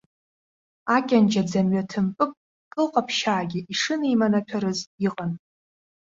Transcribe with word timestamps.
Акьанџьа 0.95 1.43
ӡамҩа 1.49 1.83
ҭымпып 1.89 2.31
кылҟаԥшьаагьы 2.73 3.59
ишынеиманаҭәарыз 3.71 4.79
иҟан. 5.05 5.31